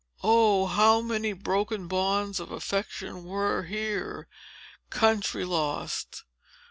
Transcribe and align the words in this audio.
Oh, 0.23 0.65
how 0.65 1.01
many 1.01 1.31
broken 1.31 1.87
bonds 1.87 2.39
of 2.39 2.49
affection 2.49 3.23
were 3.23 3.65
here! 3.65 4.27
Country 4.89 5.45
lost! 5.45 6.23